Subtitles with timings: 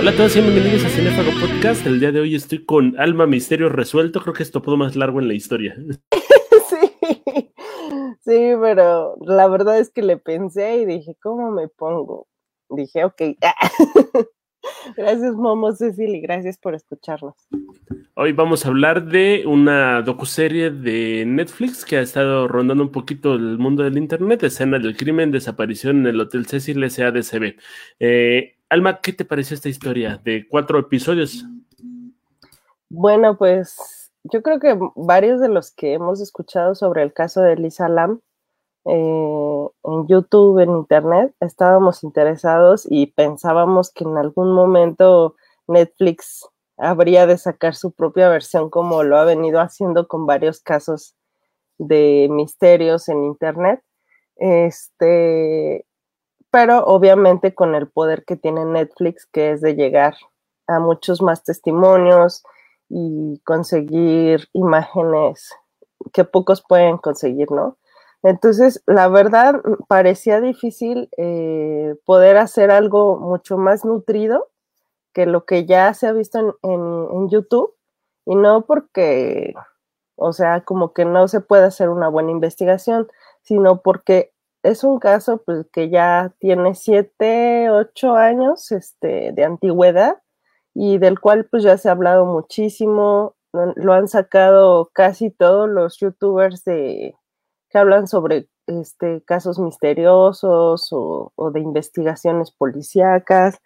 [0.00, 1.86] Hola a todos y bienvenidos a Cinefago Podcast.
[1.86, 4.22] El día de hoy estoy con Alma Misterio Resuelto.
[4.22, 5.76] Creo que es todo más largo en la historia.
[6.70, 7.52] Sí,
[8.24, 12.28] sí, pero la verdad es que le pensé y dije, ¿cómo me pongo?
[12.70, 13.20] Dije, ok.
[14.96, 17.34] Gracias, Momo Cecil, y gracias por escucharnos.
[18.14, 23.34] Hoy vamos a hablar de una docuserie de Netflix que ha estado rondando un poquito
[23.34, 27.56] el mundo del internet, escena del crimen, desaparición en el Hotel Cecil SADCB.
[27.98, 31.44] Eh, Alma, ¿qué te pareció esta historia de cuatro episodios?
[32.88, 37.56] Bueno, pues yo creo que varios de los que hemos escuchado sobre el caso de
[37.56, 38.20] Lisa Lam
[38.84, 45.34] eh, en YouTube, en Internet, estábamos interesados y pensábamos que en algún momento
[45.66, 51.16] Netflix habría de sacar su propia versión como lo ha venido haciendo con varios casos
[51.78, 53.82] de misterios en Internet.
[54.36, 55.86] Este,
[56.50, 60.14] pero obviamente con el poder que tiene Netflix, que es de llegar
[60.66, 62.42] a muchos más testimonios
[62.88, 65.54] y conseguir imágenes
[66.12, 67.76] que pocos pueden conseguir, ¿no?
[68.22, 74.50] Entonces, la verdad, parecía difícil eh, poder hacer algo mucho más nutrido
[75.12, 77.74] que lo que ya se ha visto en, YouTube,
[78.26, 79.54] y no porque,
[80.16, 83.08] o sea, como que no se puede hacer una buena investigación,
[83.42, 84.32] sino porque
[84.62, 90.16] es un caso pues, que ya tiene siete, ocho años este, de antigüedad
[90.74, 95.98] y del cual pues ya se ha hablado muchísimo, lo han sacado casi todos los
[95.98, 97.16] youtubers de,
[97.70, 103.58] que hablan sobre este, casos misteriosos o, de investigaciones policíacas.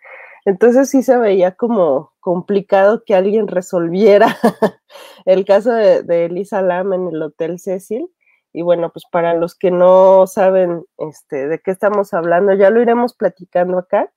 [0.46, 4.36] Entonces sí se veía como complicado que alguien resolviera
[5.26, 8.10] el caso de, de, Elisa Lam en el Hotel Cecil.
[8.54, 12.80] Y bueno, pues para los que no saben este, de qué estamos hablando, ya lo
[12.80, 14.12] iremos platicando acá,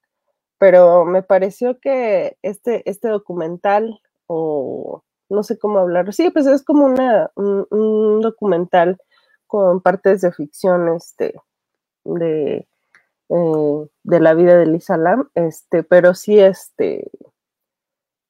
[0.60, 6.64] pero me pareció que este, este documental, o no sé cómo hablarlo, sí, pues es
[6.64, 9.00] como una, un documental
[9.48, 11.34] con partes de ficción este,
[12.04, 12.68] de,
[13.30, 17.10] eh, de la vida de Lisa Lam, este, pero sí este,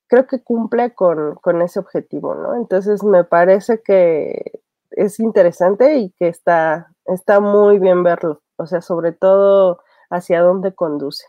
[0.07, 2.55] creo que cumple con, con, ese objetivo, ¿no?
[2.55, 4.61] Entonces me parece que
[4.91, 10.73] es interesante y que está, está muy bien verlo, o sea, sobre todo hacia dónde
[10.73, 11.25] conduce.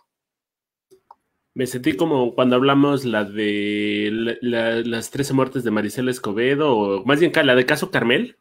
[1.54, 7.18] Me sentí como cuando hablamos la de las 13 muertes de Maricela Escobedo, o más
[7.18, 8.36] bien la de caso Carmel,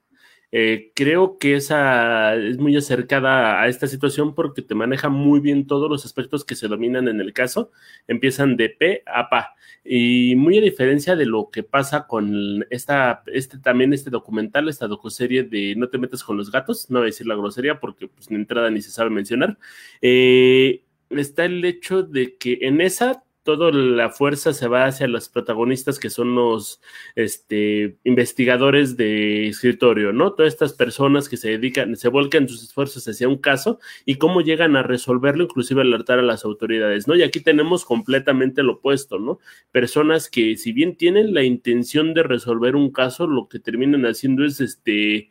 [0.51, 5.67] eh, creo que esa es muy acercada a esta situación porque te maneja muy bien
[5.67, 7.71] todos los aspectos que se dominan en el caso.
[8.07, 9.55] Empiezan de P a PA.
[9.83, 14.87] Y muy a diferencia de lo que pasa con esta, este también este documental, esta
[14.87, 18.07] docuserie de No te metas con los gatos, no voy a decir la grosería porque
[18.07, 19.57] pues ni entrada ni se sabe mencionar.
[20.01, 25.29] Eh, está el hecho de que en esa toda la fuerza se va hacia los
[25.29, 26.81] protagonistas que son los
[27.15, 30.33] este, investigadores de escritorio, ¿no?
[30.33, 34.41] Todas estas personas que se dedican, se volcan sus esfuerzos hacia un caso y cómo
[34.41, 37.15] llegan a resolverlo, inclusive alertar a las autoridades, ¿no?
[37.15, 39.39] Y aquí tenemos completamente lo opuesto, ¿no?
[39.71, 44.43] Personas que si bien tienen la intención de resolver un caso, lo que terminan haciendo
[44.43, 45.29] es este...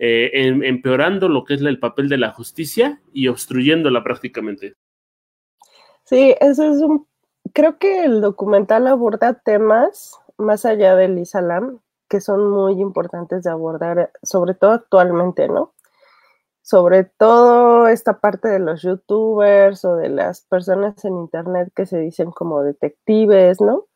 [0.00, 4.74] Eh, em, empeorando lo que es el papel de la justicia y obstruyéndola prácticamente.
[6.02, 7.06] Sí, eso es un
[7.54, 13.50] creo que el documental aborda temas más allá del Islam que son muy importantes de
[13.50, 15.72] abordar, sobre todo actualmente, ¿no?
[16.62, 21.98] Sobre todo esta parte de los youtubers o de las personas en internet que se
[21.98, 23.86] dicen como detectives, ¿no?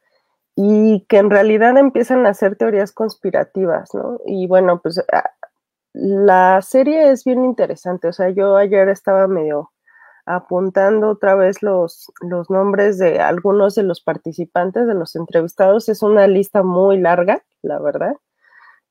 [0.57, 4.21] Y que en realidad empiezan a hacer teorías conspirativas, ¿no?
[4.27, 5.31] Y bueno, pues ah,
[5.93, 9.73] la serie es bien interesante, o sea, yo ayer estaba medio
[10.29, 15.89] apuntando otra vez los, los nombres de algunos de los participantes, de los entrevistados.
[15.89, 18.15] Es una lista muy larga, la verdad.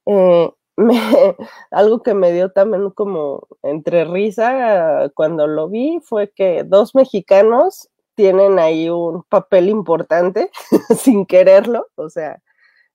[0.08, 0.52] Eh,
[1.72, 7.89] algo que me dio también como entre risa cuando lo vi fue que dos mexicanos
[8.16, 10.50] tienen ahí un papel importante
[10.98, 12.42] sin quererlo, o sea,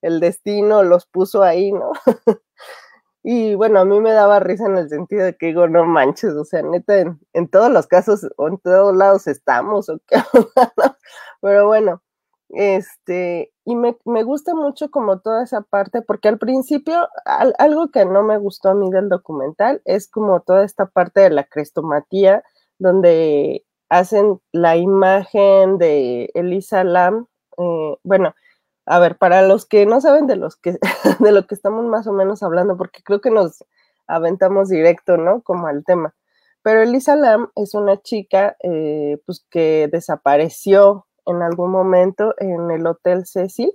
[0.00, 1.92] el destino los puso ahí, ¿no?
[3.22, 6.32] Y bueno, a mí me daba risa en el sentido de que digo, no manches,
[6.34, 6.98] o sea, neta,
[7.32, 10.16] en, todos los casos o en todos lados estamos, o qué,
[11.40, 12.02] pero bueno,
[12.52, 17.08] este, y me, gusta mucho como toda esa parte, porque al principio,
[17.58, 21.30] algo que no me gustó a mí del documental es como toda esta parte de
[21.30, 22.42] la crestomatía,
[22.78, 27.26] donde hacen la imagen de Elisa Lam,
[27.58, 28.34] eh, bueno,
[28.86, 30.78] a ver, para los que no saben de los que
[31.20, 33.64] de lo que estamos más o menos hablando, porque creo que nos
[34.06, 35.42] aventamos directo, ¿no?
[35.42, 36.14] Como al tema.
[36.62, 42.86] Pero Elisa Lam es una chica, eh, pues que desapareció en algún momento en el
[42.86, 43.72] Hotel Cecil.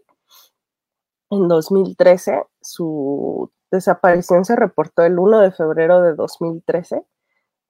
[1.30, 7.04] En 2013, su desaparición se reportó el 1 de febrero de 2013,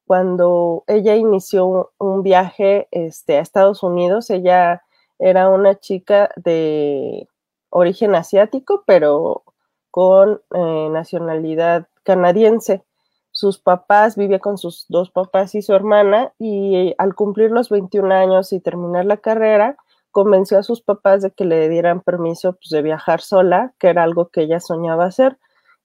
[0.06, 4.30] cuando ella inició un viaje este, a Estados Unidos.
[4.30, 4.84] Ella
[5.20, 7.28] era una chica de
[7.70, 9.44] origen asiático, pero
[9.92, 12.84] con eh, nacionalidad canadiense.
[13.32, 18.14] Sus papás, vivía con sus dos papás y su hermana, y al cumplir los 21
[18.14, 19.78] años y terminar la carrera,
[20.12, 24.04] convenció a sus papás de que le dieran permiso pues, de viajar sola, que era
[24.04, 25.38] algo que ella soñaba hacer.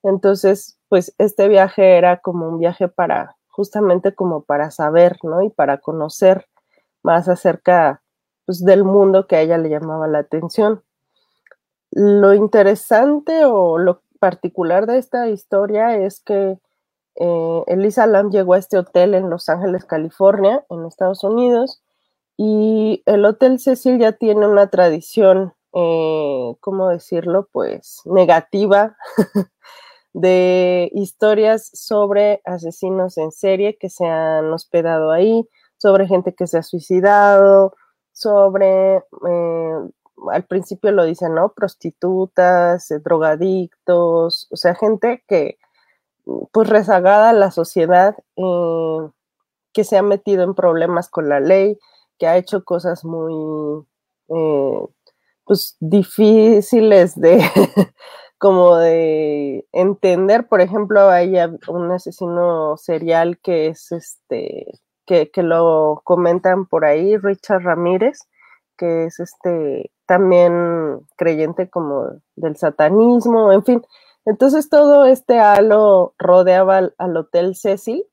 [0.02, 5.42] Entonces, pues este viaje era como un viaje para, justamente como para saber, ¿no?
[5.42, 6.48] Y para conocer
[7.02, 8.01] más acerca
[8.46, 10.82] pues, del mundo que a ella le llamaba la atención.
[11.90, 16.58] Lo interesante o lo particular de esta historia es que
[17.16, 21.82] eh, Elisa Lam llegó a este hotel en Los Ángeles, California, en Estados Unidos,
[22.36, 27.48] y el Hotel Cecil ya tiene una tradición, eh, ¿cómo decirlo?
[27.52, 28.96] Pues negativa
[30.14, 35.46] de historias sobre asesinos en serie que se han hospedado ahí,
[35.76, 37.74] sobre gente que se ha suicidado,
[38.12, 39.74] sobre eh,
[40.32, 41.52] al principio lo dicen, ¿no?
[41.52, 45.58] Prostitutas, eh, drogadictos, o sea, gente que,
[46.52, 49.08] pues rezagada a la sociedad, eh,
[49.72, 51.78] que se ha metido en problemas con la ley,
[52.18, 53.84] que ha hecho cosas muy,
[55.44, 57.38] pues, difíciles de,
[58.38, 60.48] como de entender.
[60.48, 61.36] Por ejemplo, hay
[61.68, 64.66] un asesino serial que es este,
[65.06, 68.28] que, que lo comentan por ahí, Richard Ramírez,
[68.76, 73.82] que es este también creyente como del satanismo, en fin.
[74.24, 78.04] Entonces todo este halo rodeaba al, Hotel Cecil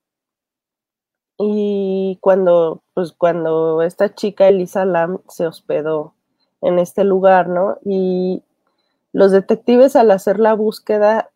[1.38, 6.14] y cuando, pues cuando esta chica Elisa Lam se hospedó
[6.62, 7.78] en este lugar, ¿no?
[7.86, 8.44] Y
[9.14, 11.30] los detectives al hacer la búsqueda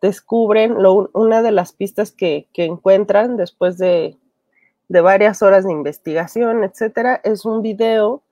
[0.00, 0.76] descubren
[1.12, 4.16] una de las pistas que, que encuentran después de,
[4.88, 8.22] de, varias horas de investigación, etcétera, es un video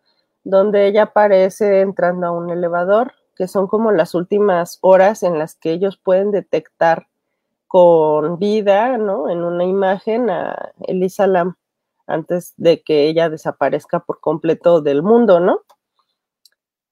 [0.45, 5.55] donde ella aparece entrando a un elevador, que son como las últimas horas en las
[5.55, 7.09] que ellos pueden detectar
[7.67, 9.29] con vida, ¿no?
[9.29, 11.57] En una imagen a Elisa Lam
[12.07, 15.61] antes de que ella desaparezca por completo del mundo, ¿no?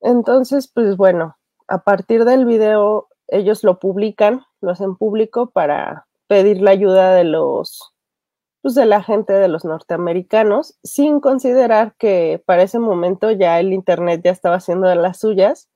[0.00, 1.36] Entonces, pues bueno,
[1.68, 7.24] a partir del video ellos lo publican, lo hacen público para pedir la ayuda de
[7.24, 7.93] los
[8.64, 13.74] pues, de la gente de los norteamericanos, sin considerar que para ese momento ya el
[13.74, 15.68] Internet ya estaba haciendo de las suyas.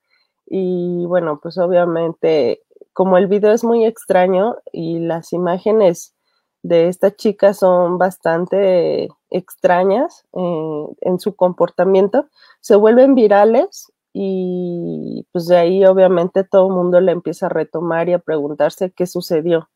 [0.46, 2.62] Y bueno, pues obviamente,
[2.94, 6.14] como el video es muy extraño y las imágenes
[6.62, 12.26] de esta chica son bastante extrañas eh, en su comportamiento,
[12.62, 18.08] se vuelven virales y pues de ahí obviamente todo el mundo le empieza a retomar
[18.08, 19.68] y a preguntarse qué sucedió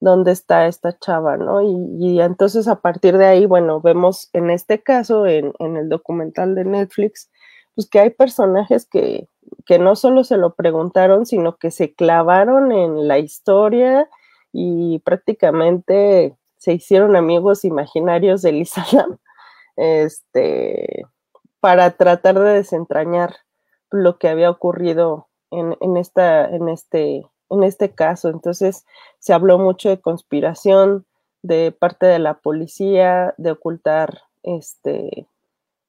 [0.00, 1.60] dónde está esta chava, ¿no?
[1.62, 6.64] Y, entonces a partir de ahí, bueno, vemos en este caso, en, el documental de
[6.64, 7.30] Netflix,
[7.74, 9.28] pues que hay personajes que,
[9.66, 14.08] que no solo se lo preguntaron, sino que se clavaron en la historia
[14.52, 19.18] y prácticamente se hicieron amigos imaginarios de Lisa Lam,
[19.76, 21.04] este,
[21.60, 23.36] para tratar de desentrañar
[23.90, 28.28] lo que había ocurrido en, en, esta, en, este, en este caso.
[28.28, 28.84] Entonces
[29.18, 31.06] se habló mucho de conspiración
[31.42, 35.26] de parte de la policía, de ocultar este,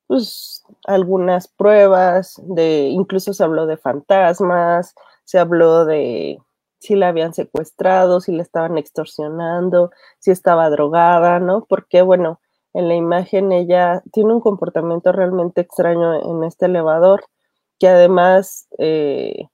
[0.08, 6.40] pues, algunas pruebas, de, incluso se habló de fantasmas, se habló de
[6.80, 11.66] si la habían secuestrado, si la estaban extorsionando, si estaba drogada, ¿no?
[11.66, 12.42] Porque, bueno,
[12.74, 17.24] en la imagen ella tiene un comportamiento realmente extraño en este elevador,
[17.80, 19.48] que además eh,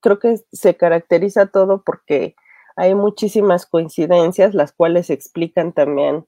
[0.00, 2.34] creo que se caracteriza todo porque
[2.76, 6.26] hay muchísimas coincidencias, las cuales se explican también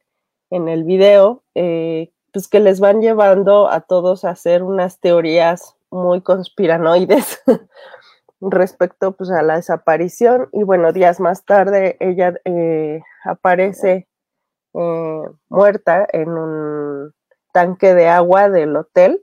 [0.51, 5.77] en el video, eh, pues que les van llevando a todos a hacer unas teorías
[5.91, 7.43] muy conspiranoides
[8.41, 10.49] respecto pues, a la desaparición.
[10.53, 14.09] Y bueno, días más tarde ella eh, aparece
[14.75, 17.15] eh, muerta en un
[17.53, 19.23] tanque de agua del hotel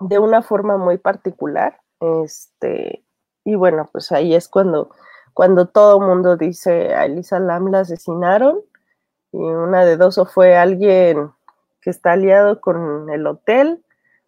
[0.00, 1.80] de una forma muy particular.
[2.00, 3.05] Este,
[3.46, 4.90] y bueno, pues ahí es cuando,
[5.32, 8.60] cuando todo mundo dice a Elisa Lam la asesinaron.
[9.30, 11.30] Y una de dos, o fue alguien
[11.80, 13.84] que está aliado con el hotel,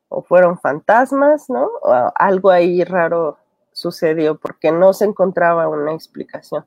[0.08, 1.68] o fueron fantasmas, ¿no?
[1.82, 3.38] O algo ahí raro
[3.72, 6.64] sucedió porque no se encontraba una explicación.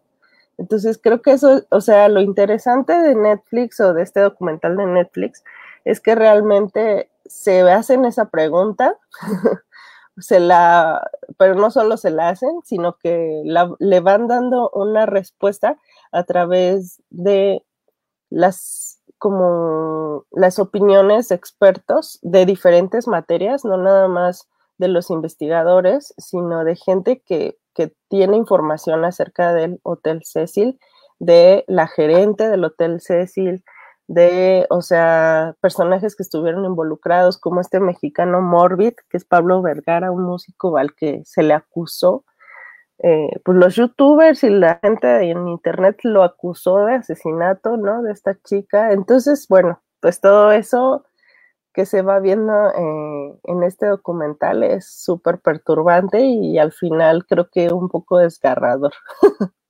[0.58, 4.88] Entonces creo que eso, o sea, lo interesante de Netflix o de este documental de
[4.88, 5.44] Netflix
[5.86, 8.98] es que realmente se hacen esa pregunta,
[10.22, 15.78] se la, pero no solo se la hacen, sino que le van dando una respuesta
[16.12, 17.64] a través de
[18.30, 24.48] las como las opiniones de expertos de diferentes materias, no nada más
[24.80, 30.80] de los investigadores, sino de gente que, que tiene información acerca del Hotel Cecil,
[31.20, 33.64] de la gerente del Hotel Cecil,
[34.12, 40.12] de, o sea, personajes que estuvieron involucrados, como este mexicano Morbid, que es Pablo Vergara,
[40.12, 42.26] un músico al que se le acusó.
[43.00, 48.04] Eh, pues los youtubers y la gente en internet lo acusó de asesinato, ¿no?
[48.04, 48.92] De esta chica.
[48.92, 51.06] Entonces, bueno, pues todo eso
[51.74, 57.50] que se va viendo eh, en este documental es súper perturbante y al final creo
[57.50, 58.94] que un poco desgarrador.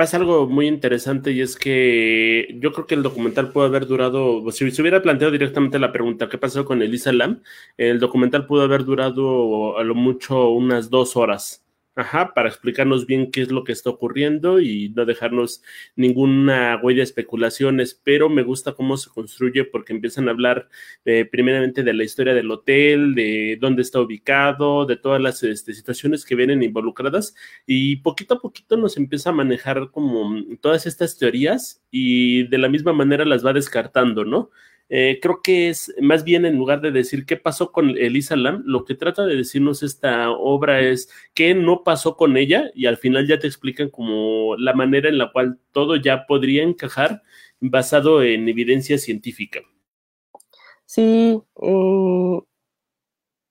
[0.00, 4.50] pasa algo muy interesante y es que yo creo que el documental pudo haber durado,
[4.50, 7.42] si se hubiera planteado directamente la pregunta, ¿qué pasó con Elisa Lam?
[7.76, 11.66] El documental pudo haber durado a lo mucho unas dos horas.
[11.96, 15.62] Ajá, para explicarnos bien qué es lo que está ocurriendo y no dejarnos
[15.96, 20.68] ninguna huella de especulaciones, pero me gusta cómo se construye porque empiezan a hablar
[21.04, 25.74] eh, primeramente de la historia del hotel, de dónde está ubicado, de todas las este,
[25.74, 27.34] situaciones que vienen involucradas
[27.66, 32.68] y poquito a poquito nos empieza a manejar como todas estas teorías y de la
[32.68, 34.50] misma manera las va descartando, ¿no?
[34.92, 38.64] Eh, creo que es más bien en lugar de decir qué pasó con Elisa Lam,
[38.66, 42.96] lo que trata de decirnos esta obra es qué no pasó con ella y al
[42.96, 47.22] final ya te explican como la manera en la cual todo ya podría encajar
[47.60, 49.60] basado en evidencia científica.
[50.86, 51.40] Sí,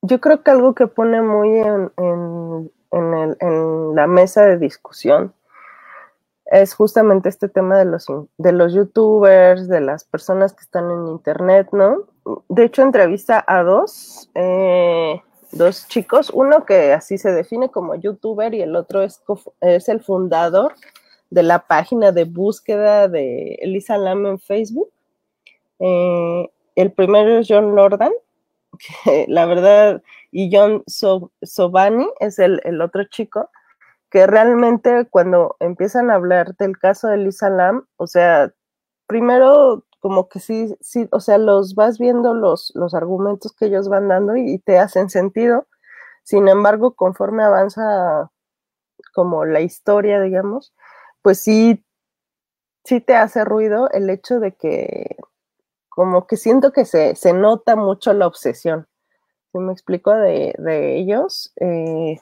[0.01, 1.89] yo creo que algo que pone muy en,
[2.91, 5.33] en la mesa de discusión
[6.51, 11.07] es justamente este tema de los, de los youtubers, de las personas que están en
[11.07, 12.05] internet, ¿no?
[12.47, 18.53] De hecho, entrevista a dos, eh, dos chicos, uno que así se define como youtuber
[18.55, 19.21] y el otro es,
[19.61, 20.73] es el fundador
[21.29, 24.89] de la página de búsqueda de Elisa Lam en Facebook.
[25.77, 28.11] Eh, el primero es John Lordan,
[29.03, 30.01] que la verdad,
[30.31, 33.51] y John Sobani es el, el otro chico
[34.09, 38.53] que realmente cuando empiezan a hablar del caso de Lisa Lam, o sea,
[39.07, 43.89] primero como que sí, sí, o sea, los vas viendo los, los argumentos que ellos
[43.89, 45.67] van dando y, te hacen sentido.
[46.23, 48.31] Sin embargo, conforme avanza
[49.13, 50.73] como la historia, digamos,
[51.21, 51.85] pues sí,
[52.85, 55.17] sí te hace ruido el hecho de que
[55.89, 58.87] como que siento que se, se nota mucho la obsesión.
[59.51, 61.51] ¿Sí me explico de, de ellos?
[61.59, 62.19] Eh,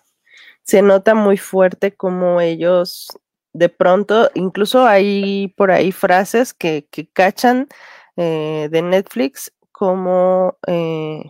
[0.68, 3.08] se nota muy fuerte como ellos
[3.54, 7.68] de pronto, incluso hay por ahí frases que, que cachan
[8.18, 11.24] eh, de Netflix como, eh,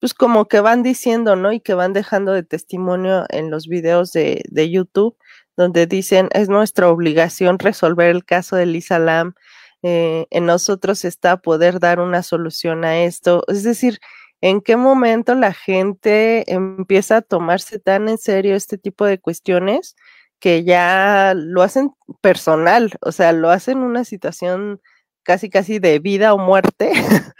[0.00, 1.52] pues como que van diciendo, ¿no?
[1.52, 5.16] Y que van dejando de testimonio en los videos de, de YouTube,
[5.56, 9.34] donde dicen, es nuestra obligación resolver el caso de Lisa Lam,
[9.82, 13.44] eh, en nosotros está poder dar una solución a esto.
[13.48, 14.00] Es decir,
[14.42, 19.96] en qué momento la gente empieza a tomarse tan en serio este tipo de cuestiones
[20.40, 24.80] que ya lo hacen personal, o sea, lo hacen una situación
[25.22, 26.92] casi casi de vida o muerte.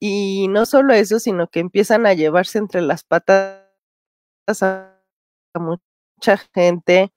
[0.00, 3.62] y no solo eso, sino que empiezan a llevarse entre las patas
[4.62, 5.00] a
[5.54, 7.12] mucha gente.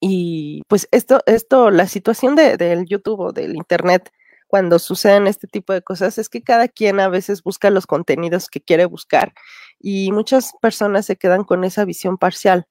[0.00, 4.10] Y pues esto, esto, la situación de, del YouTube o del Internet
[4.52, 8.50] cuando suceden este tipo de cosas es que cada quien a veces busca los contenidos
[8.50, 9.32] que quiere buscar
[9.80, 12.66] y muchas personas se quedan con esa visión parcial.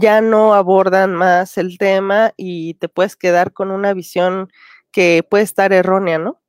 [0.00, 4.50] Ya no abordan más el tema y te puedes quedar con una visión
[4.90, 6.40] que puede estar errónea, ¿no?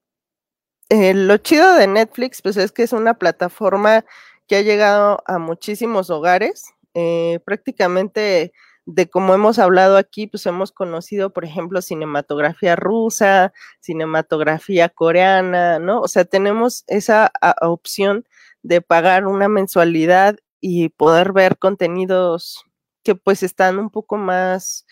[0.87, 4.05] Eh, lo chido de Netflix, pues es que es una plataforma
[4.47, 6.73] que ha llegado a muchísimos hogares.
[6.93, 8.53] Eh, prácticamente
[8.85, 16.01] de como hemos hablado aquí, pues hemos conocido, por ejemplo, cinematografía rusa, cinematografía coreana, ¿no?
[16.01, 18.25] O sea, tenemos esa opción
[18.61, 22.63] de pagar una mensualidad y poder ver contenidos
[23.03, 24.85] que pues están un poco más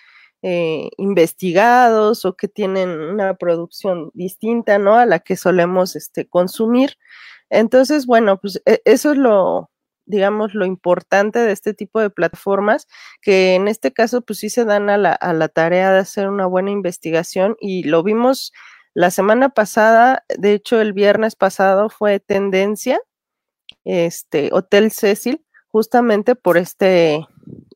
[0.44, 4.96] eh, investigados o que tienen una producción distinta, ¿no?
[4.96, 6.98] A la que solemos este, consumir.
[7.50, 9.71] Entonces, bueno, pues e, eso es lo,
[10.12, 12.88] digamos, lo importante de este tipo de plataformas,
[13.22, 16.30] que en este caso, pues sí se dan a la, a la tarea de hacer
[16.30, 18.52] una buena investigación y lo vimos
[18.94, 23.00] la semana pasada, de hecho el viernes pasado fue tendencia,
[23.86, 27.26] este Hotel Cecil, justamente por este,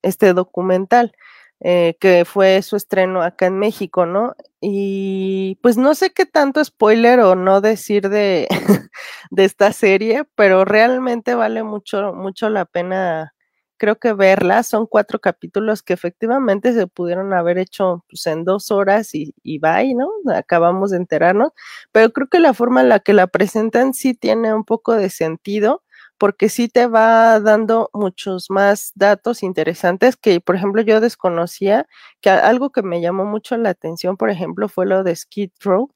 [0.01, 1.13] este documental.
[1.61, 4.35] Eh, que fue su estreno acá en México, ¿no?
[4.61, 8.47] Y pues no sé qué tanto spoiler o no decir de,
[9.31, 13.33] de esta serie, pero realmente vale mucho, mucho la pena,
[13.77, 14.63] creo que verla.
[14.63, 19.59] Son cuatro capítulos que efectivamente se pudieron haber hecho pues, en dos horas y, y
[19.59, 20.09] bye, ¿no?
[20.35, 21.51] Acabamos de enterarnos,
[21.91, 25.09] pero creo que la forma en la que la presentan sí tiene un poco de
[25.09, 25.83] sentido
[26.17, 31.87] porque sí te va dando muchos más datos interesantes que, por ejemplo, yo desconocía,
[32.21, 35.89] que algo que me llamó mucho la atención, por ejemplo, fue lo de Skid Road,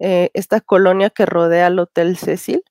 [0.00, 2.64] eh, esta colonia que rodea al Hotel Cecil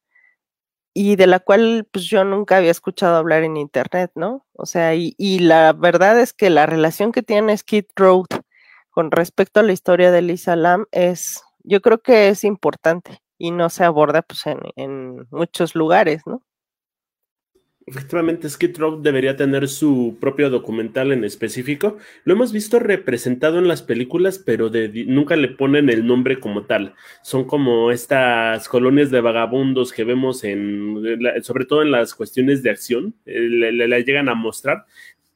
[0.94, 4.46] y de la cual pues yo nunca había escuchado hablar en internet, ¿no?
[4.54, 8.28] O sea, y, la verdad es que la relación que tiene Skid Road
[8.90, 13.52] con respecto a la historia de Lisa Lam es, yo creo que es importante y
[13.52, 16.44] no se aborda pues en muchos lugares, ¿no?
[17.90, 21.98] Efectivamente, Skid Row debería tener su propio documental en específico.
[22.24, 24.70] Lo hemos visto representado en las películas, pero
[25.08, 26.94] nunca le ponen el nombre como tal.
[27.24, 31.02] Son como estas colonias de vagabundos que vemos en,
[31.42, 34.86] sobre todo en las cuestiones de acción, eh, le, le, llegan a mostrar,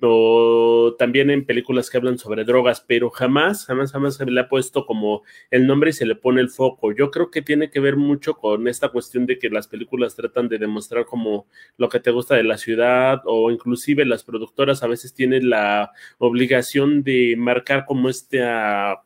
[0.04, 4.50] o también en películas que hablan sobre drogas, pero jamás, jamás, jamás se le ha
[4.50, 6.92] puesto como el nombre y se le pone el foco.
[6.94, 10.50] Yo creo que tiene que ver mucho con esta cuestión de que las películas tratan
[10.50, 14.88] de demostrar como lo que te gusta de la ciudad o inclusive las productoras a
[14.88, 19.04] veces tienen la obligación de marcar como esta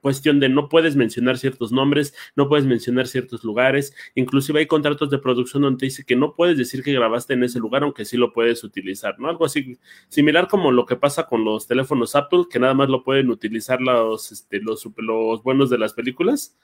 [0.00, 5.10] cuestión de no puedes mencionar ciertos nombres, no puedes mencionar ciertos lugares, inclusive hay contratos
[5.10, 8.16] de producción donde dice que no puedes decir que grabaste en ese lugar, aunque sí
[8.16, 9.28] lo puedes utilizar, ¿no?
[9.28, 13.04] Algo así similar como lo que pasa con los teléfonos Apple, que nada más lo
[13.04, 16.56] pueden utilizar los, este, los, los buenos de las películas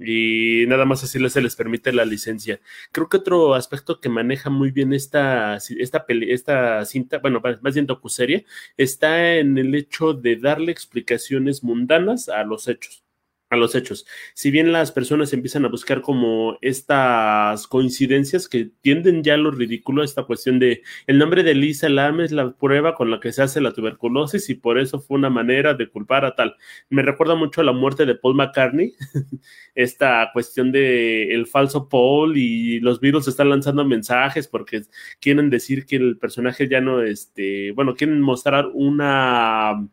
[0.00, 2.60] y nada más así se les permite la licencia.
[2.92, 7.86] Creo que otro aspecto que maneja muy bien esta, esta, esta cinta, bueno, más bien
[7.86, 13.05] docuserie, está en el hecho de darle explicaciones mundanas a los hechos
[13.50, 14.06] a los hechos.
[14.34, 19.50] Si bien las personas empiezan a buscar como estas coincidencias que tienden ya a lo
[19.50, 23.32] ridículo, esta cuestión de el nombre de Lisa Lam es la prueba con la que
[23.32, 26.56] se hace la tuberculosis y por eso fue una manera de culpar a tal.
[26.90, 28.94] Me recuerda mucho a la muerte de Paul McCartney,
[29.74, 34.82] esta cuestión de el falso Paul y los virus están lanzando mensajes porque
[35.20, 39.88] quieren decir que el personaje ya no, este, bueno, quieren mostrar una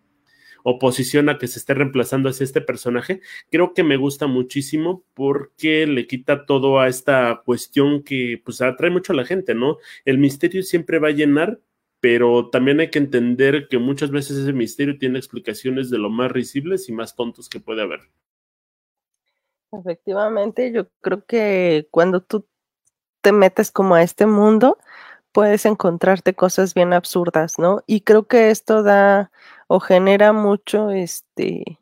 [0.64, 3.22] oposición a que se esté reemplazando hacia este personaje,
[3.52, 8.90] creo que me gusta muchísimo porque le quita todo a esta cuestión que pues atrae
[8.90, 9.78] mucho a la gente, ¿no?
[10.06, 11.60] El misterio siempre va a llenar,
[12.00, 16.32] pero también hay que entender que muchas veces ese misterio tiene explicaciones de lo más
[16.32, 18.02] risibles y más tontos que puede haber.
[19.72, 22.46] Efectivamente, yo creo que cuando tú
[23.22, 24.78] te metes como a este mundo,
[25.34, 27.84] puedes encontrarte cosas bien absurdas, ¿no?
[27.88, 29.32] Y creo que esto da
[29.68, 31.80] o genera mucho, este,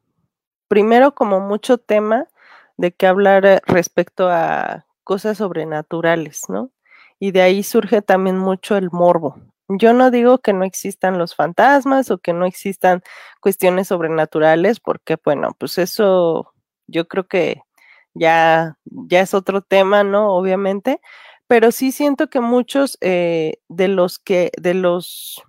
[0.68, 2.28] primero como mucho tema
[2.78, 6.72] de que hablar eh, respecto a cosas sobrenaturales, ¿no?
[7.20, 9.38] Y de ahí surge también mucho el morbo.
[9.68, 13.04] Yo no digo que no existan los fantasmas o que no existan
[13.42, 16.54] cuestiones sobrenaturales, porque bueno, pues eso
[16.88, 17.62] yo creo que
[18.14, 20.34] ya, ya es otro tema, ¿no?
[20.36, 21.02] Obviamente,
[21.52, 25.44] pero sí siento que muchos eh, de los que, de los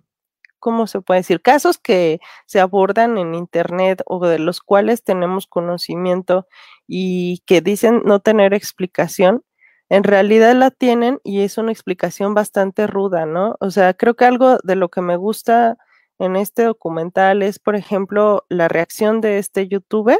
[0.59, 1.41] ¿cómo se puede decir?
[1.41, 6.49] Casos que se abordan en Internet o de los cuales tenemos conocimiento
[6.89, 9.45] y que dicen no tener explicación,
[9.91, 13.55] en realidad la tienen y es una explicación bastante ruda, ¿no?
[13.61, 15.77] O sea, creo que algo de lo que me gusta
[16.19, 20.19] en este documental es, por ejemplo, la reacción de este youtuber,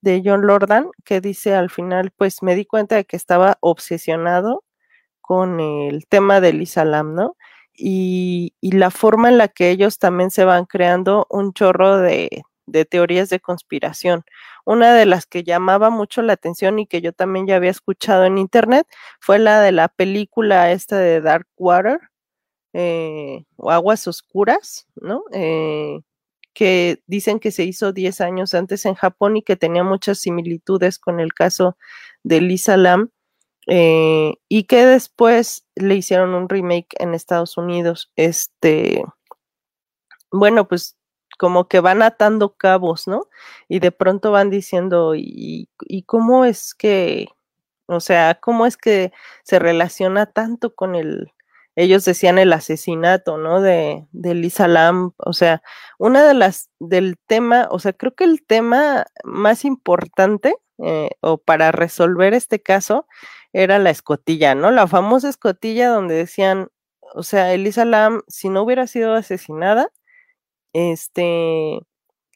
[0.00, 4.64] de John Lordan, que dice al final, pues me di cuenta de que estaba obsesionado
[5.32, 7.36] con el tema del Islam, ¿no?
[7.74, 12.42] y, la forma en la que ellos también se van creando un chorro de,
[12.90, 14.24] teorías de conspiración.
[14.66, 18.26] Una de las que llamaba mucho la atención y que yo también ya había escuchado
[18.26, 18.86] en internet
[19.20, 21.98] fue la de la película esta de Dark Water
[22.74, 25.24] eh, o Aguas Oscuras, ¿no?
[25.32, 26.00] Eh,
[26.52, 30.98] que dicen que se hizo 10 años antes en Japón y que tenía muchas similitudes
[30.98, 31.78] con el caso
[32.22, 33.10] de Lisa Lam
[33.68, 38.10] eh, y que después le hicieron un remake en Estados Unidos.
[38.16, 39.04] Este,
[40.30, 40.96] bueno, pues
[41.38, 43.28] como que van atando cabos, ¿no?
[43.68, 45.68] Y de pronto van diciendo, ¿y,
[46.06, 47.28] cómo es que,
[47.86, 49.12] o sea, cómo es que
[49.44, 51.32] se relaciona tanto con el,
[51.76, 53.60] ellos decían el asesinato, ¿no?
[53.60, 55.62] De, de Lisa Lam, o sea,
[55.98, 61.38] una de las, del tema, o sea, creo que el tema más importante eh, o
[61.38, 63.06] para resolver este caso
[63.52, 64.70] era la escotilla, ¿no?
[64.70, 66.68] La famosa escotilla donde decían,
[67.14, 69.90] o sea, Elisa Lam, si no hubiera sido asesinada,
[70.72, 71.80] este,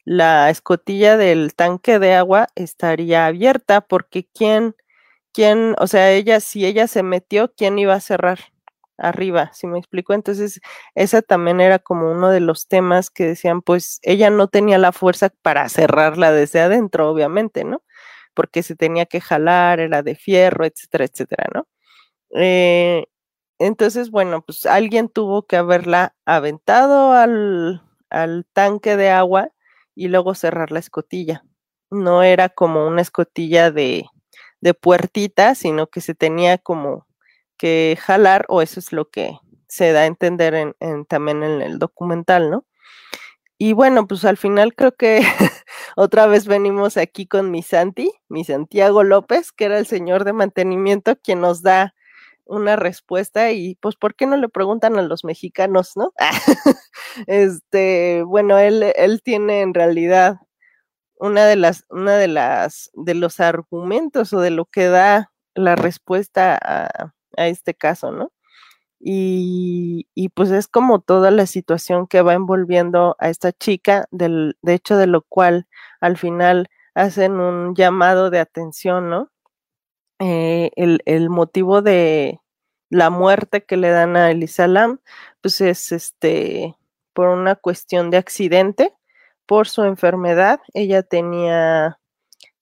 [0.05, 4.75] la escotilla del tanque de agua estaría abierta porque quién,
[5.33, 8.39] quién, o sea, ella, si ella se metió, ¿quién iba a cerrar?
[8.97, 10.13] arriba, si me explico.
[10.13, 10.59] Entonces,
[10.95, 14.91] esa también era como uno de los temas que decían, pues ella no tenía la
[14.91, 17.81] fuerza para cerrarla desde adentro, obviamente, ¿no?
[18.37, 21.67] Porque se tenía que jalar, era de fierro, etcétera, etcétera, ¿no?
[22.35, 23.05] Eh,
[23.59, 29.49] entonces, bueno, pues alguien tuvo que haberla aventado al, al tanque de agua
[29.95, 31.43] y luego cerrar la escotilla.
[31.91, 34.05] No era como una escotilla de,
[34.61, 37.07] de puertita, sino que se tenía como
[37.57, 41.79] que jalar, o eso es lo que se da a entender en, también en el
[41.79, 42.65] documental, ¿no?
[43.59, 45.21] Y bueno, pues al final creo que
[45.95, 50.33] otra vez venimos aquí con mi Santi, mi Santiago López, que era el señor de
[50.33, 51.95] mantenimiento, quien nos da
[52.45, 56.13] una respuesta y pues ¿por qué no le preguntan a los mexicanos, no?
[57.27, 60.37] este, bueno, él, él tiene en realidad
[61.19, 65.75] una de las, una de las, de los argumentos o de lo que da la
[65.75, 68.31] respuesta a, a este caso, ¿no?
[68.99, 74.73] Y, pues es como toda la situación que va envolviendo a esta chica, del, de
[74.73, 75.67] hecho de lo cual
[76.01, 79.31] al final hacen un llamado de atención, ¿no?
[80.19, 82.41] Eh, el, motivo de
[82.89, 84.99] la muerte que le dan a Elisa Lam,
[85.41, 86.75] pues es este
[87.13, 88.93] por una cuestión de accidente,
[89.47, 91.99] por su enfermedad, ella tenía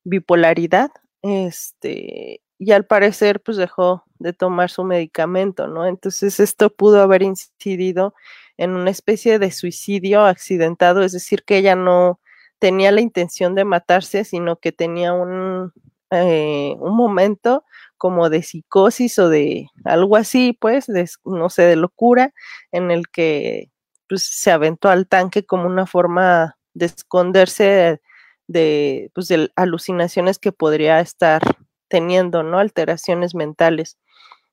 [0.05, 5.85] bipolaridad, este, y al parecer pues dejó de tomar su medicamento, ¿no?
[5.85, 8.13] Entonces esto pudo haber incidido
[8.57, 12.19] en una especie de suicidio accidentado, es decir, que ella no
[12.59, 15.73] tenía la intención de matarse, sino que tenía un,
[16.11, 17.65] eh, un momento
[17.97, 22.33] como de psicosis o de algo así, pues, de, no sé, de locura,
[22.71, 23.71] en el que
[24.07, 28.01] pues, se aventó al tanque como una forma de esconderse
[28.47, 31.41] de, pues, de alucinaciones que podría estar
[31.89, 32.59] teniendo, ¿no?
[32.59, 33.97] Alteraciones mentales.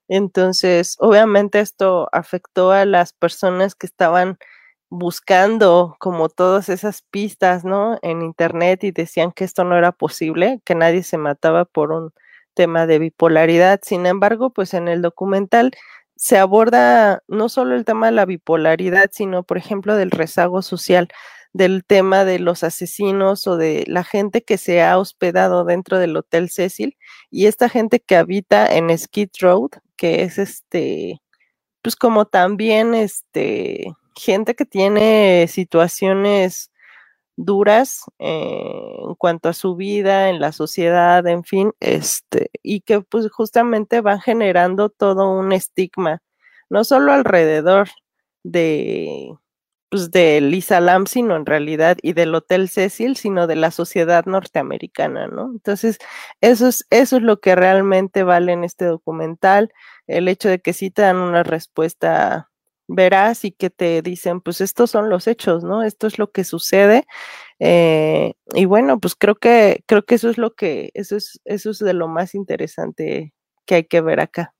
[0.09, 4.37] Entonces, obviamente esto afectó a las personas que estaban
[4.89, 7.97] buscando como todas esas pistas, ¿no?
[8.03, 12.13] En internet y decían que esto no era posible, que nadie se mataba por un
[12.53, 13.79] tema de bipolaridad.
[13.83, 15.71] Sin embargo, pues en el documental
[16.15, 21.09] se aborda no solo el tema de la bipolaridad, sino, por ejemplo, del rezago social
[21.53, 26.17] del tema de los asesinos o de la gente que se ha hospedado dentro del
[26.17, 26.97] Hotel Cecil
[27.29, 31.21] y esta gente que habita en Skid Road, que es este,
[31.83, 36.71] pues como también este, gente que tiene situaciones
[37.35, 43.01] duras eh, en cuanto a su vida en la sociedad, en fin, este, y que
[43.01, 46.21] pues justamente van generando todo un estigma,
[46.69, 47.89] no solo alrededor
[48.43, 49.35] de
[49.93, 54.25] pues, de Lisa Lam, sino en realidad, y del Hotel Cecil, sino de la sociedad
[54.25, 55.51] norteamericana, ¿no?
[55.51, 55.99] Entonces,
[56.41, 59.71] eso es, eso es lo que realmente vale en este documental,
[60.07, 62.49] el hecho de que sí te dan una respuesta
[62.87, 65.83] veraz y que te dicen, pues estos son los hechos, ¿no?
[65.83, 67.05] Esto es lo que sucede.
[67.59, 71.69] Eh, y bueno, pues creo que, creo que eso es lo que, eso es, eso
[71.69, 73.31] es de lo más interesante
[73.67, 74.55] que hay que ver acá.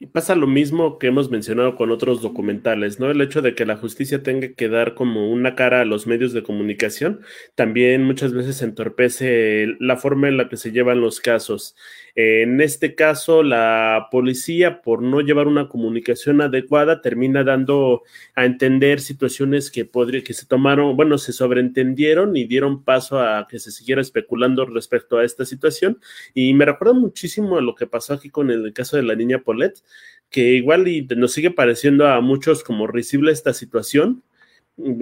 [0.00, 3.10] Y pasa lo mismo que hemos mencionado con otros documentales, ¿no?
[3.10, 6.32] El hecho de que la justicia tenga que dar como una cara a los medios
[6.32, 7.22] de comunicación
[7.56, 11.74] también muchas veces entorpece la forma en la que se llevan los casos.
[12.20, 18.02] En este caso, la policía, por no llevar una comunicación adecuada, termina dando
[18.34, 23.46] a entender situaciones que, podría, que se tomaron, bueno, se sobreentendieron y dieron paso a
[23.48, 26.00] que se siguiera especulando respecto a esta situación.
[26.34, 29.44] Y me recuerda muchísimo a lo que pasó aquí con el caso de la niña
[29.44, 29.84] Paulette,
[30.28, 34.24] que igual y nos sigue pareciendo a muchos como risible esta situación,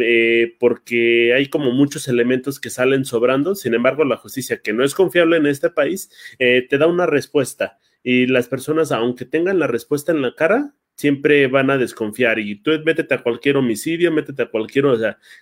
[0.01, 3.55] eh, porque hay como muchos elementos que salen sobrando.
[3.55, 7.07] Sin embargo, la justicia, que no es confiable en este país, eh, te da una
[7.07, 12.39] respuesta y las personas, aunque tengan la respuesta en la cara, siempre van a desconfiar.
[12.39, 14.85] Y tú métete a cualquier homicidio, métete a cualquier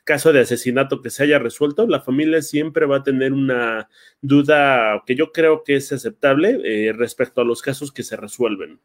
[0.04, 3.88] caso de asesinato que se haya resuelto, la familia siempre va a tener una
[4.20, 8.80] duda que yo creo que es aceptable eh, respecto a los casos que se resuelven.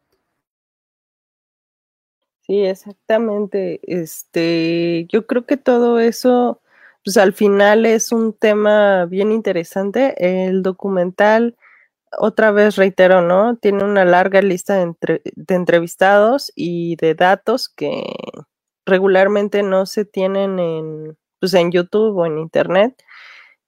[2.50, 3.78] Sí, exactamente.
[3.84, 6.60] Este, yo creo que todo eso,
[7.04, 10.14] pues al final es un tema bien interesante.
[10.48, 11.56] El documental,
[12.18, 13.56] otra vez reitero, ¿no?
[13.56, 18.02] Tiene una larga lista de, entrevistados y de datos que
[18.84, 23.00] regularmente no se tienen en, pues en YouTube o en Internet.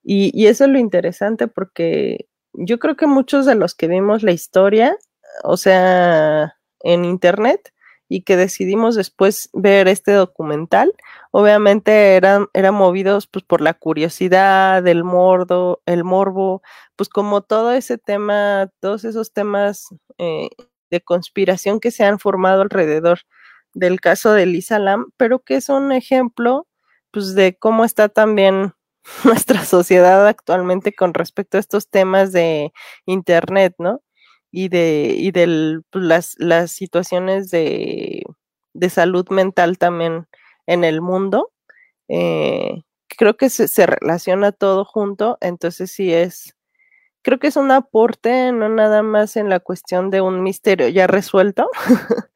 [0.03, 4.23] Y, y eso es lo interesante porque yo creo que muchos de los que vimos
[4.23, 4.97] la historia,
[5.43, 7.72] o sea, en Internet,
[8.13, 10.93] y que decidimos después ver este documental.
[11.31, 16.61] Obviamente eran, eran movidos pues, por la curiosidad, el mordo, el morbo,
[16.95, 19.87] pues como todo ese tema, todos esos temas
[20.19, 20.49] eh,
[20.91, 23.21] de conspiración que se han formado alrededor
[23.73, 26.67] del caso de Lisa Lam, pero que es un ejemplo
[27.09, 28.73] pues de cómo está también
[29.23, 32.73] nuestra sociedad actualmente con respecto a estos temas de
[33.07, 34.03] internet, ¿no?
[34.55, 38.23] Y de, y de pues, las, las situaciones de,
[38.73, 40.27] de, salud mental también
[40.67, 41.51] en el mundo.
[42.07, 42.83] Eh,
[43.17, 46.55] creo que se, se, relaciona todo junto, entonces sí es,
[47.23, 51.07] creo que es un aporte, no nada más en la cuestión de un misterio ya
[51.07, 51.69] resuelto,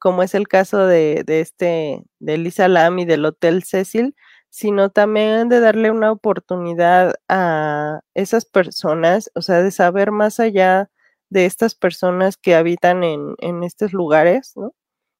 [0.00, 4.16] como es el caso de, de este, de Lisa Lam y del Hotel Cecil,
[4.50, 10.90] sino también de darle una oportunidad a esas personas, o sea, de saber más allá
[11.32, 14.74] de estas personas que habitan en, en estos lugares, ¿no?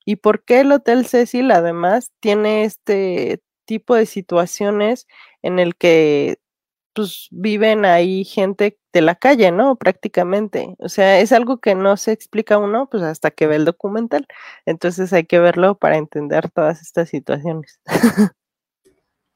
[0.04, 5.06] Y por qué el Hotel Cecil además tiene este tipo de situaciones
[5.42, 6.38] en el que
[6.94, 9.76] pues viven ahí gente de la calle, ¿no?
[9.76, 10.74] Prácticamente.
[10.78, 14.26] O sea, es algo que no se explica uno, pues hasta que ve el documental.
[14.66, 17.80] Entonces hay que verlo para entender todas estas situaciones.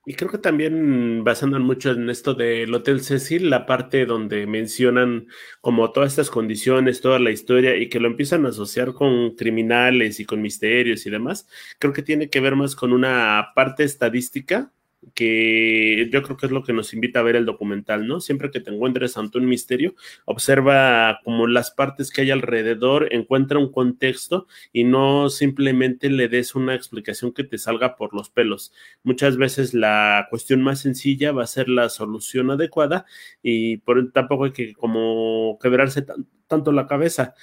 [0.09, 5.27] Y creo que también basando mucho en esto del Hotel Cecil, la parte donde mencionan
[5.61, 10.21] como todas estas condiciones, toda la historia y que lo empiezan a asociar con criminales
[10.21, 11.49] y con misterios y demás,
[11.81, 14.73] creo que tiene que ver más con una parte estadística
[15.14, 18.20] que yo creo que es lo que nos invita a ver el documental, ¿no?
[18.20, 23.59] Siempre que te encuentres ante un misterio, observa como las partes que hay alrededor, encuentra
[23.59, 28.72] un contexto y no simplemente le des una explicación que te salga por los pelos.
[29.04, 33.06] Muchas veces la cuestión más sencilla va a ser la solución adecuada
[33.42, 36.04] y por tampoco hay que como quebrarse
[36.46, 37.35] tanto la cabeza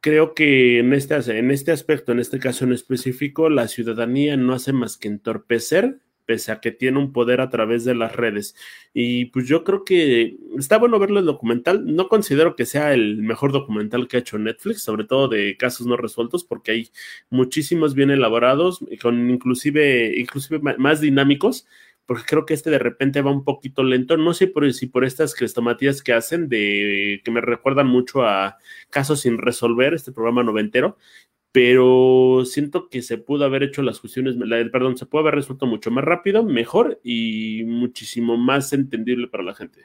[0.00, 4.54] creo que en este, en este aspecto, en este caso en específico, la ciudadanía no
[4.54, 8.54] hace más que entorpecer pese a que tiene un poder a través de las redes.
[8.94, 11.92] Y pues yo creo que está bueno verlo el documental.
[11.92, 15.88] No considero que sea el mejor documental que ha hecho Netflix, sobre todo de casos
[15.88, 16.90] no resueltos, porque hay
[17.30, 21.66] muchísimos bien elaborados, con inclusive, inclusive más dinámicos
[22.06, 24.16] porque creo que este de repente va un poquito lento.
[24.16, 28.58] No sé por, si por estas crestomatías que hacen, de que me recuerdan mucho a
[28.90, 30.98] Casos sin resolver, este programa noventero,
[31.52, 34.36] pero siento que se pudo haber hecho las cuestiones,
[34.70, 39.54] perdón, se pudo haber resuelto mucho más rápido, mejor y muchísimo más entendible para la
[39.54, 39.82] gente.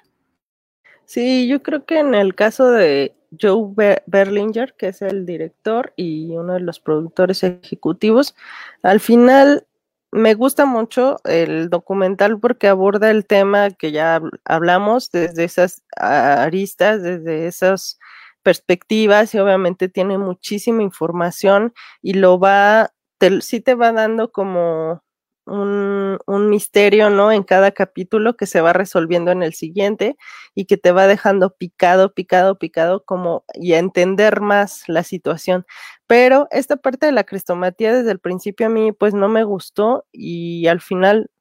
[1.05, 3.73] Sí, yo creo que en el caso de Joe
[4.05, 8.35] Berlinger, que es el director y uno de los productores ejecutivos,
[8.81, 9.67] al final
[10.11, 17.03] me gusta mucho el documental porque aborda el tema que ya hablamos desde esas aristas,
[17.03, 17.99] desde esos
[18.45, 22.93] perspectivas y obviamente tiene muchísima información y lo va,
[23.41, 25.01] sí te va dando como
[25.47, 27.31] un, un, misterio, ¿no?
[27.31, 30.15] En cada capítulo que se va resolviendo en el siguiente
[30.53, 35.65] y que te va dejando picado, picado, picado, como y a entender más la situación.
[36.05, 40.05] Pero esta parte de la crestomatía desde el principio a mí pues no me gustó
[40.11, 41.31] y al final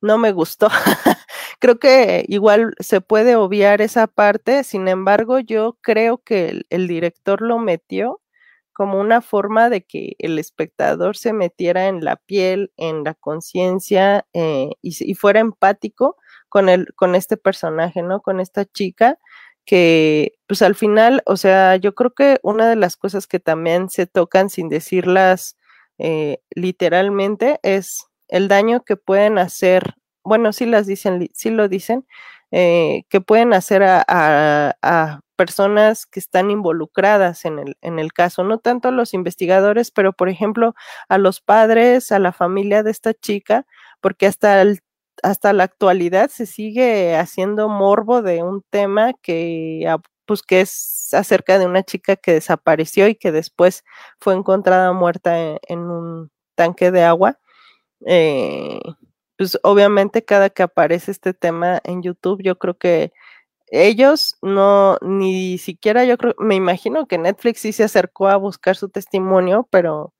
[0.00, 0.68] no me gustó.
[1.58, 7.42] creo que igual se puede obviar esa parte, sin embargo, yo creo que el, director
[7.42, 8.20] lo metió
[8.72, 14.26] como una forma de que el espectador se metiera en la piel, en la conciencia
[14.32, 16.16] eh, y, fuera empático
[16.48, 18.20] con, el, con este personaje, ¿no?
[18.22, 19.18] Con esta chica
[19.64, 23.90] que, pues al final, o sea, yo creo que una de las cosas que también
[23.90, 25.56] se tocan sin decirlas
[25.98, 29.94] eh, literalmente es el daño que pueden hacer
[30.28, 32.06] bueno, sí las dicen, sí lo dicen,
[32.50, 38.42] eh, que pueden hacer a, a, personas que están involucradas en el, en el caso,
[38.44, 40.74] no tanto a los investigadores, pero por ejemplo
[41.08, 43.66] a los padres, a la familia de esta chica,
[44.00, 44.64] porque hasta
[45.22, 49.86] hasta la actualidad se sigue haciendo morbo de un tema que
[50.26, 53.84] pues que es acerca de una chica que desapareció y que después
[54.20, 57.38] fue encontrada muerta en, en un tanque de agua.
[58.06, 58.80] Eh,
[59.38, 63.12] pues obviamente cada que aparece este tema en YouTube, yo creo que
[63.68, 68.76] ellos no, ni siquiera yo creo, me imagino que Netflix sí se acercó a buscar
[68.76, 70.14] su testimonio, pero,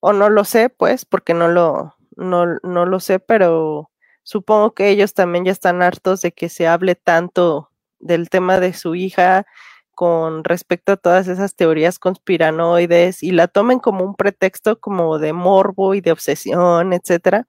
[0.00, 3.90] o no lo sé, pues, porque no lo, no, no lo sé, pero
[4.24, 8.74] supongo que ellos también ya están hartos de que se hable tanto del tema de
[8.74, 9.46] su hija
[9.94, 15.32] con respecto a todas esas teorías conspiranoides y la tomen como un pretexto como de
[15.34, 17.46] morbo y de obsesión, etcétera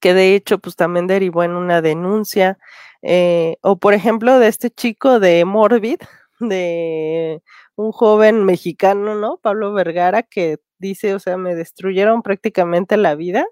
[0.00, 2.58] que de hecho pues también derivó en una denuncia,
[3.02, 5.98] eh, o por ejemplo de este chico de Morbid,
[6.40, 7.42] de
[7.76, 9.38] un joven mexicano, ¿no?
[9.38, 13.46] Pablo Vergara, que dice, o sea, me destruyeron prácticamente la vida.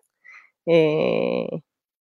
[0.66, 1.62] Eh,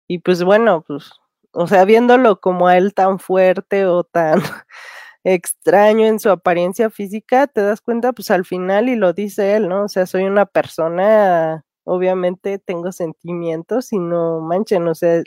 [0.07, 1.11] y pues bueno, pues,
[1.53, 4.41] o sea, viéndolo como a él tan fuerte o tan
[5.23, 9.69] extraño en su apariencia física, te das cuenta, pues al final, y lo dice él,
[9.69, 9.85] ¿no?
[9.85, 15.21] O sea, soy una persona, obviamente tengo sentimientos y no manchen, o sea,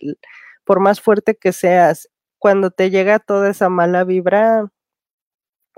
[0.64, 4.70] por más fuerte que seas, cuando te llega toda esa mala vibra,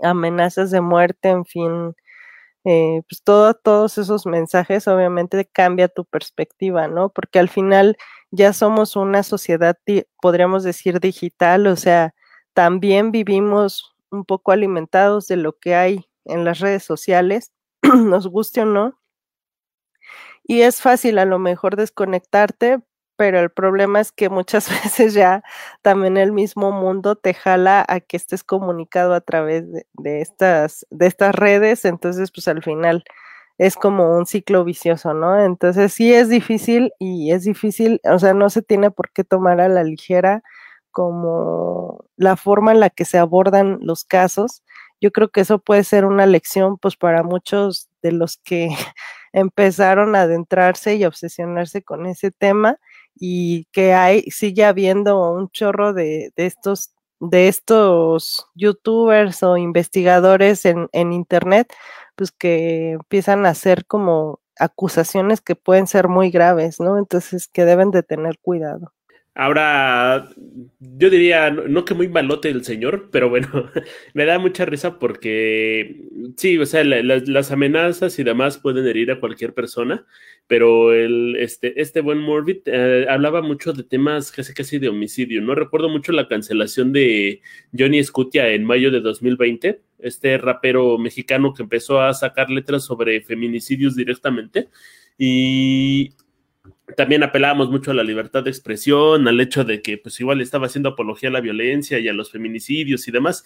[0.03, 1.95] amenazas de muerte, en fin,
[2.65, 7.11] eh, pues todo, todos esos mensajes obviamente cambia tu perspectiva, ¿no?
[7.11, 7.97] Porque al final
[8.33, 9.79] ya somos una sociedad,
[10.23, 12.15] podríamos decir, digital, o sea,
[12.55, 18.63] también vivimos un poco alimentados de lo que hay en las redes sociales, nos guste
[18.63, 18.99] o no.
[20.49, 22.81] Y es fácil a lo mejor desconectarte,
[23.17, 25.43] pero el problema es que muchas veces ya
[25.83, 31.07] también el mismo mundo te jala a que estés comunicado a través de, estas, de
[31.07, 33.05] estas redes, entonces pues al final
[33.59, 35.43] es como un ciclo vicioso, ¿no?
[35.43, 39.61] Entonces sí es difícil y es difícil, o sea, no se tiene por qué tomar
[39.61, 40.43] a la ligera
[40.91, 44.63] como la forma en la que se abordan los casos.
[45.01, 48.69] Yo creo que eso puede ser una lección pues para muchos de los que
[49.37, 52.79] empezaron a adentrarse y obsesionarse con ese tema
[53.15, 60.89] y que hay, sigue habiendo un chorro de, estos de estos youtubers o investigadores en,
[60.93, 61.71] en internet,
[62.15, 66.99] pues que empiezan a hacer como acusaciones que pueden ser muy graves, ¿no?
[66.99, 68.93] Entonces que deben de tener cuidado.
[69.39, 70.31] Ahora,
[70.81, 73.49] yo diría, no que muy malote el señor, pero bueno,
[74.15, 76.05] me da mucha risa porque
[76.39, 80.07] sí, o sea, las amenazas y demás pueden herir a cualquier persona,
[80.47, 85.43] pero el, este, este buen Morbid eh, hablaba mucho de temas casi casi de homicidio.
[85.43, 87.43] No recuerdo mucho la cancelación de
[87.79, 93.21] Johnny Scutia en mayo de 2020, este rapero mexicano que empezó a sacar letras sobre
[93.21, 94.69] feminicidios directamente.
[95.19, 96.15] Y
[96.97, 100.67] también apelábamos mucho a la libertad de expresión, al hecho de que pues igual estaba
[100.67, 103.45] haciendo apología a la violencia y a los feminicidios y demás,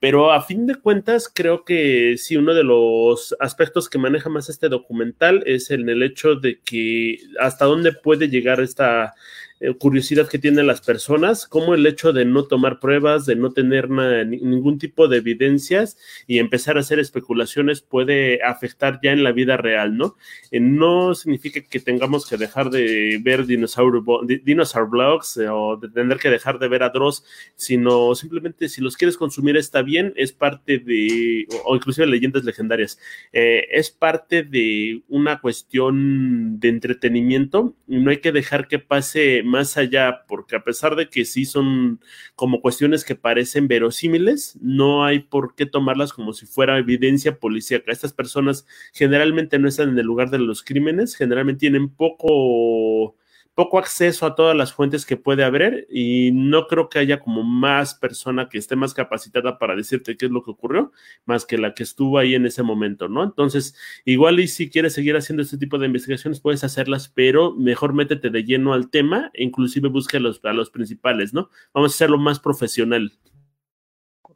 [0.00, 4.48] pero a fin de cuentas creo que sí, uno de los aspectos que maneja más
[4.48, 9.14] este documental es en el hecho de que hasta dónde puede llegar esta
[9.60, 13.52] eh, curiosidad que tienen las personas, como el hecho de no tomar pruebas, de no
[13.52, 19.32] tener ningún tipo de evidencias y empezar a hacer especulaciones puede afectar ya en la
[19.32, 20.16] vida real, ¿no?
[20.50, 24.02] Eh, no significa que tengamos que dejar de ver dinosaur,
[24.44, 27.24] dinosaur blogs eh, o de tener que dejar de ver a Dross,
[27.56, 32.98] sino simplemente si los quieres consumir está bien, es parte de, o, inclusive leyendas legendarias,
[33.32, 40.24] es parte de una cuestión de entretenimiento no hay que dejar que pase más allá,
[40.28, 42.00] porque a pesar de que sí son
[42.36, 47.90] como cuestiones que parecen verosímiles, no hay por qué tomarlas como si fuera evidencia policíaca.
[47.90, 53.16] Estas personas generalmente no están en el lugar de los crímenes, generalmente tienen poco
[53.58, 57.42] poco acceso a todas las fuentes que puede haber y no creo que haya como
[57.42, 60.92] más persona que esté más capacitada para decirte qué es lo que ocurrió,
[61.24, 63.24] más que la que estuvo ahí en ese momento, ¿no?
[63.24, 67.94] Entonces, igual y si quieres seguir haciendo este tipo de investigaciones, puedes hacerlas, pero mejor
[67.94, 71.50] métete de lleno al tema e inclusive busque a los, a los principales, ¿no?
[71.74, 73.10] Vamos a hacerlo más profesional.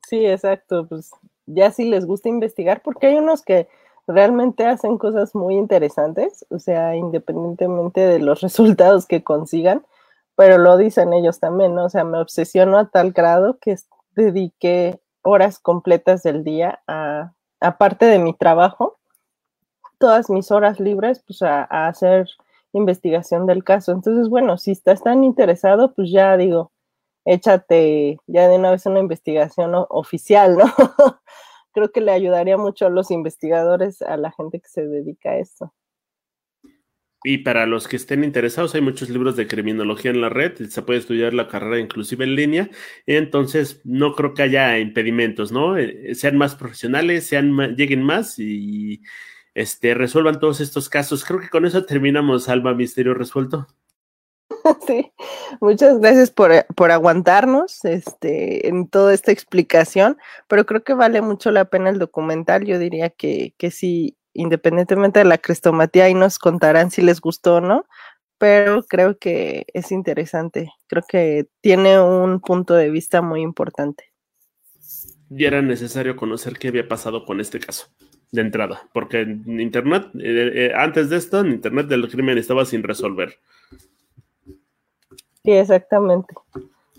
[0.09, 1.13] Sí, exacto, pues
[1.47, 3.69] ya si les gusta investigar, porque hay unos que
[4.07, 9.85] realmente hacen cosas muy interesantes, o sea, independientemente de los resultados que consigan,
[10.37, 11.85] pero lo dicen ellos también, ¿no?
[11.85, 13.77] O sea, me obsesiono a tal grado que
[14.15, 18.99] dediqué horas completas del día a, aparte de mi trabajo,
[19.99, 22.29] todas mis horas libres, pues a, a hacer
[22.73, 23.93] investigación del caso.
[23.93, 26.73] Entonces, bueno, si estás tan interesado, pues ya digo,
[27.25, 30.65] échate ya de una vez una investigación oficial, ¿no?
[31.73, 35.39] creo que le ayudaría mucho a los investigadores, a la gente que se dedica a
[35.39, 35.73] esto.
[37.25, 40.83] Y para los que estén interesados, hay muchos libros de criminología en la red, se
[40.83, 42.71] puede estudiar la carrera inclusive en línea,
[43.07, 45.77] entonces no creo que haya impedimentos, ¿no?
[45.79, 49.03] Eh, sean más profesionales, sean lleguen más y
[49.55, 51.25] este, resuelvan todos estos casos.
[51.25, 53.69] Creo que con eso terminamos, Alma Misterio Resuelto.
[54.87, 55.13] Sí,
[55.61, 61.23] muchas gracias por, eh, por, aguantarnos este, en toda esta explicación, pero creo que vale
[61.23, 62.65] mucho la pena el documental.
[62.65, 67.57] Yo diría que, que sí, independientemente de la crestomatía, ahí nos contarán si les gustó
[67.57, 67.87] o no,
[68.39, 70.73] pero creo que es interesante.
[70.89, 74.13] Creo que tiene un punto de vista muy importante.
[75.31, 77.87] Y era necesario conocer qué había pasado con este caso
[78.33, 82.65] de entrada, porque en Internet, eh, eh, antes de esto, en Internet del crimen estaba
[82.65, 83.39] sin resolver.
[85.45, 86.35] Sí, exactamente.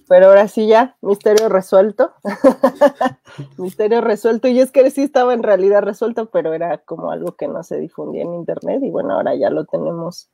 [0.10, 2.12] Pero ahora sí ya, misterio resuelto.
[3.58, 4.50] misterio resuelto.
[4.50, 7.80] Y es que sí estaba en realidad resuelto, pero era como algo que no se
[7.80, 8.82] difundía en internet.
[8.84, 10.30] Y bueno, ahora ya lo tenemos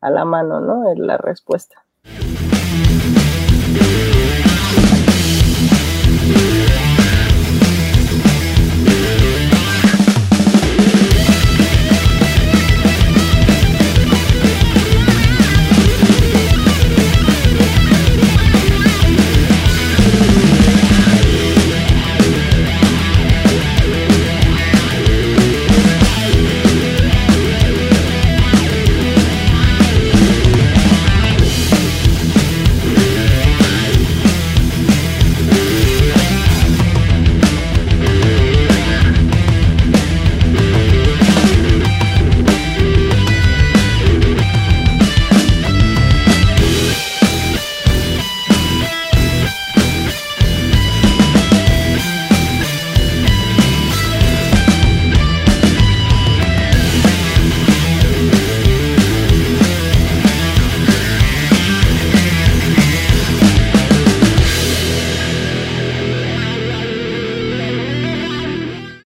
[0.00, 0.90] a la mano, ¿no?
[0.90, 1.84] Es la respuesta.